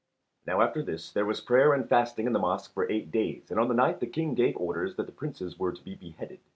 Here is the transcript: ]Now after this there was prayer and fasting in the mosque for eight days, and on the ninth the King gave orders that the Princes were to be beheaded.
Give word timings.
]Now 0.47 0.61
after 0.61 0.81
this 0.81 1.11
there 1.11 1.27
was 1.27 1.41
prayer 1.41 1.73
and 1.75 1.87
fasting 1.87 2.25
in 2.25 2.33
the 2.33 2.39
mosque 2.39 2.73
for 2.73 2.89
eight 2.91 3.11
days, 3.11 3.51
and 3.51 3.59
on 3.59 3.67
the 3.67 3.75
ninth 3.75 3.99
the 3.99 4.07
King 4.07 4.33
gave 4.33 4.57
orders 4.57 4.95
that 4.95 5.05
the 5.05 5.11
Princes 5.11 5.59
were 5.59 5.73
to 5.73 5.83
be 5.83 5.93
beheaded. 5.93 6.39